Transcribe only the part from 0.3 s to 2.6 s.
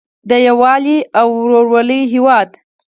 یووالي او ورورولۍ هیواد.